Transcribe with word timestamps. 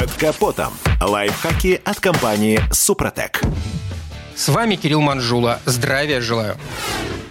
Под 0.00 0.10
капотом. 0.12 0.72
Лайфхаки 0.98 1.78
от 1.84 2.00
компании 2.00 2.58
«Супротек». 2.72 3.42
С 4.34 4.48
вами 4.48 4.76
Кирилл 4.76 5.02
Манжула. 5.02 5.60
Здравия 5.66 6.22
желаю. 6.22 6.56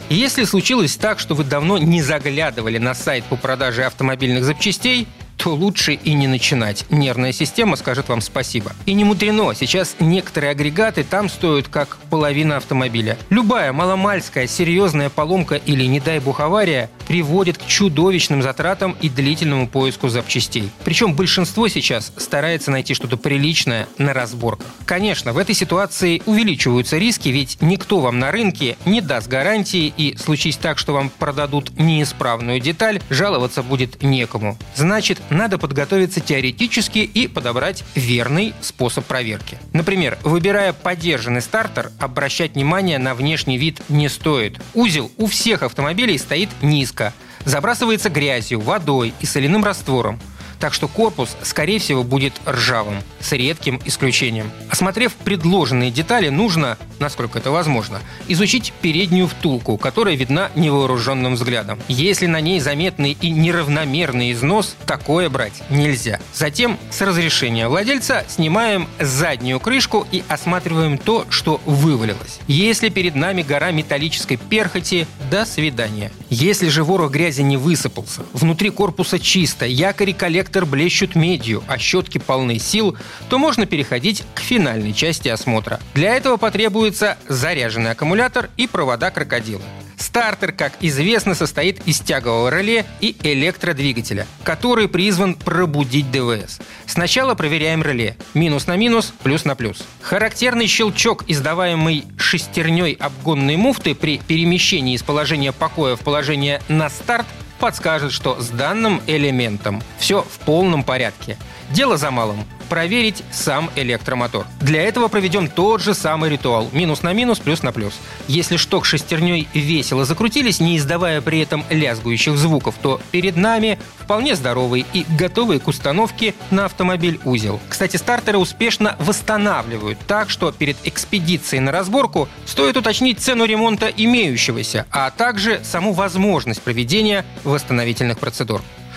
Если 0.09 0.43
случилось 0.43 0.95
так, 0.95 1.18
что 1.18 1.34
вы 1.34 1.45
давно 1.45 1.79
не 1.79 2.04
заглядывали 2.04 2.77
на 2.77 2.93
сайт 2.93 3.23
по 3.23 3.38
продаже 3.38 3.86
автомобильных 3.86 4.43
запчастей, 4.43 5.07
то 5.39 5.55
лучше 5.55 5.94
и 5.94 6.13
не 6.13 6.28
начинать. 6.28 6.86
Нервная 6.89 7.32
система 7.32 7.77
скажет 7.77 8.09
вам 8.09 8.20
спасибо. 8.21 8.73
И 8.86 8.93
не 8.93 9.05
мудрено, 9.05 9.54
сейчас 9.54 9.95
некоторые 10.00 10.52
агрегаты 10.52 11.04
там 11.04 11.30
стоят 11.30 11.70
как 11.70 11.98
половина 12.09 12.57
автомобиля. 12.57 13.18
Любая 13.30 13.71
маломальская 13.71 14.48
серьезная 14.48 15.09
поломка 15.09 15.55
или, 15.55 15.86
не 15.86 16.02
дай 16.02 16.20
бог, 16.20 16.41
авария 16.41 16.89
приводит 17.07 17.57
к 17.57 17.66
чудовищным 17.66 18.41
затратам 18.41 18.98
и 19.02 19.09
длительному 19.09 19.67
поиску 19.67 20.09
запчастей. 20.09 20.70
Причем 20.84 21.13
большинство 21.13 21.67
сейчас 21.70 22.12
старается 22.17 22.70
найти 22.70 22.94
что-то 22.94 23.16
приличное 23.16 23.88
на 23.98 24.13
разборках. 24.13 24.67
Конечно, 24.85 25.31
в 25.31 25.38
этой 25.38 25.55
ситуации 25.55 26.21
увеличиваются 26.26 26.98
риски, 26.98 27.30
ведь 27.30 27.58
никто 27.62 28.02
вам 28.02 28.20
на 28.20 28.31
рынке 28.31 28.77
не 28.85 28.99
даст 28.99 29.27
гарантии 29.27 29.94
и 29.95 30.17
случись 30.17 30.58
так, 30.58 30.77
что 30.77 30.94
вам 30.94 31.09
продадут 31.09 31.80
неисправную 31.80 32.59
деталь, 32.59 33.02
жаловаться 33.09 33.63
будет 33.63 34.03
некому. 34.03 34.58
Значит, 34.76 35.20
надо 35.29 35.57
подготовиться 35.57 36.19
теоретически 36.19 36.99
и 36.99 37.27
подобрать 37.27 37.83
верный 37.95 38.53
способ 38.61 39.05
проверки. 39.05 39.57
Например, 39.73 40.17
выбирая 40.23 40.73
подержанный 40.73 41.41
стартер, 41.41 41.91
обращать 41.99 42.55
внимание 42.55 42.99
на 42.99 43.13
внешний 43.13 43.57
вид 43.57 43.81
не 43.89 44.09
стоит. 44.09 44.59
Узел 44.73 45.11
у 45.17 45.27
всех 45.27 45.63
автомобилей 45.63 46.17
стоит 46.17 46.49
низко, 46.61 47.13
забрасывается 47.45 48.09
грязью, 48.09 48.59
водой 48.59 49.13
и 49.19 49.25
соляным 49.25 49.63
раствором 49.63 50.19
так 50.59 50.73
что 50.73 50.88
корпус, 50.88 51.36
скорее 51.41 51.80
всего, 51.80 52.04
будет 52.04 52.34
ржавым, 52.48 53.02
с 53.20 53.31
редким 53.31 53.80
исключением. 53.86 54.52
Осмотрев 54.70 55.14
предложенные 55.16 55.92
детали, 55.92 56.30
нужно, 56.30 56.78
насколько 57.00 57.39
это 57.39 57.52
возможно, 57.52 58.02
изучить 58.28 58.73
переднюю 58.81 59.28
втулку, 59.28 59.78
которая 59.78 60.16
видна 60.16 60.52
невооруженным 60.56 61.36
взглядом. 61.36 61.80
Если 61.88 62.25
на 62.25 62.42
ней 62.42 62.59
заметный 62.59 63.17
и 63.20 63.30
неравномерный 63.31 64.33
износ, 64.33 64.75
такое 64.86 65.30
брать 65.30 65.64
нельзя. 65.70 66.20
Затем, 66.33 66.78
с 66.92 67.02
разрешения 67.02 67.67
владельца, 67.67 68.26
снимаем 68.28 68.88
заднюю 69.00 69.59
крышку 69.59 70.05
и 70.11 70.23
осматриваем 70.28 70.98
то, 70.98 71.26
что 71.30 71.61
вывалилось. 71.66 72.39
Если 72.48 72.89
перед 72.89 73.16
нами 73.16 73.42
гора 73.42 73.72
металлической 73.72 74.38
перхоти, 74.38 75.08
до 75.31 75.45
свидания. 75.45 76.11
Если 76.30 76.70
же 76.70 76.83
ворох 76.83 77.11
грязи 77.11 77.42
не 77.42 77.58
высыпался, 77.58 78.23
внутри 78.33 78.70
корпуса 78.70 79.20
чисто, 79.20 79.66
якори 79.66 80.11
коллектор 80.11 80.48
коллектор 80.50 80.66
блещут 80.66 81.16
медью, 81.16 81.64
а 81.67 81.78
щетки 81.78 82.17
полны 82.17 82.58
сил, 82.58 82.97
то 83.30 83.38
можно 83.38 83.67
переходить 83.67 84.23
к 84.33 84.39
финальной 84.39 84.94
части 84.94 85.28
осмотра. 85.28 85.80
Для 85.94 86.16
этого 86.16 86.38
потребуется 86.38 87.17
заряженный 87.28 87.92
аккумулятор 87.92 88.50
и 88.58 88.66
провода 88.66 89.11
крокодила. 89.11 89.61
Стартер, 89.97 90.53
как 90.53 90.73
известно, 90.80 91.36
состоит 91.36 91.86
из 91.86 92.00
тягового 92.00 92.50
реле 92.50 92.86
и 93.00 93.16
электродвигателя, 93.22 94.25
который 94.44 94.88
призван 94.88 95.36
пробудить 95.36 96.09
ДВС. 96.09 96.59
Сначала 96.88 97.36
проверяем 97.36 97.83
реле. 97.83 98.17
Минус 98.33 98.66
на 98.66 98.75
минус, 98.75 99.14
плюс 99.22 99.45
на 99.45 99.55
плюс. 99.55 99.83
Характерный 100.02 100.67
щелчок, 100.67 101.25
издаваемый 101.27 102.05
шестерней 102.17 102.94
обгонной 102.94 103.58
муфты 103.58 103.94
при 103.94 104.17
перемещении 104.20 104.95
из 104.95 105.03
положения 105.03 105.52
покоя 105.52 105.95
в 105.95 106.00
положение 106.00 106.61
на 106.70 106.89
старт, 106.89 107.27
подскажет, 107.59 108.11
что 108.11 108.39
с 108.41 108.49
данным 108.49 109.02
элементом 109.05 109.83
все 109.99 110.23
в 110.23 110.39
полном 110.39 110.83
порядке. 110.83 111.38
Дело 111.71 111.97
за 111.97 112.09
малым 112.09 112.45
проверить 112.70 113.23
сам 113.31 113.70
электромотор. 113.75 114.45
Для 114.62 114.84
этого 114.84 115.08
проведем 115.08 115.50
тот 115.50 115.81
же 115.81 115.94
самый 115.94 116.30
ритуал. 116.30 116.70
Минус 116.72 117.02
на 117.02 117.11
минус, 117.14 117.39
плюс 117.39 117.64
на 117.64 117.72
плюс. 117.72 117.94
Если 118.28 118.58
шток 118.58 118.86
шестерней 118.86 119.48
весело 119.54 120.05
закрутились, 120.05 120.60
не 120.60 120.77
издавая 120.77 121.21
при 121.21 121.39
этом 121.39 121.66
лязгующих 121.70 122.38
звуков, 122.38 122.76
то 122.82 123.02
перед 123.11 123.36
нами 123.36 123.80
вполне 123.98 124.36
здоровый 124.36 124.86
и 124.93 125.05
готовый 125.17 125.60
к 125.60 125.67
установке 125.67 126.33
на 126.52 126.66
автомобиль 126.66 127.20
узел. 127.26 127.60
Кстати, 127.67 127.98
стартеры 127.98 128.38
успешно 128.38 128.95
восстанавливают, 129.00 130.00
так 130.07 130.30
что 130.30 130.51
перед 130.51 130.77
экспедицией 130.86 131.62
на 131.62 131.72
разборку 131.72 132.30
стоит 132.45 132.77
уточнить 132.77 133.19
цену 133.19 133.45
ремонта 133.45 133.88
имеющегося, 133.88 134.86
а 134.92 135.10
также 135.12 135.62
саму 135.63 135.94
возможность 135.94 136.62
проведения 136.62 137.25
восстановительных 137.44 138.19
процедур. 138.19 138.62